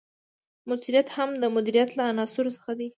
مؤثریت 0.67 1.07
هم 1.15 1.29
د 1.41 1.43
مدیریت 1.55 1.89
له 1.95 2.03
عناصرو 2.11 2.55
څخه 2.57 2.71
دی. 2.79 2.87